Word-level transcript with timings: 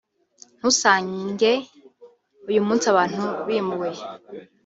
ntusange 0.57 1.51
uyu 2.49 2.61
munsi 2.67 2.85
abantu 2.93 3.23
bimuwe 3.47 3.89